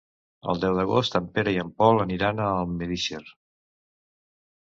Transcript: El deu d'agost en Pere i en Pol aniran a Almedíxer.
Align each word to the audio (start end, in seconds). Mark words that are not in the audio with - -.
El 0.51 0.61
deu 0.61 0.77
d'agost 0.77 1.17
en 1.19 1.25
Pere 1.35 1.51
i 1.57 1.59
en 1.65 1.69
Pol 1.81 2.01
aniran 2.07 2.41
a 2.45 2.49
Almedíxer. 2.53 3.23